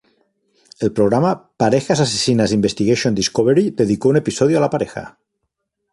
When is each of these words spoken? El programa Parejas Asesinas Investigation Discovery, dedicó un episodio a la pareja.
El 0.87 0.89
programa 0.99 1.33
Parejas 1.65 1.99
Asesinas 2.07 2.53
Investigation 2.55 3.13
Discovery, 3.13 3.69
dedicó 3.69 4.09
un 4.09 4.17
episodio 4.17 4.57
a 4.57 4.61
la 4.61 4.71
pareja. 4.71 5.19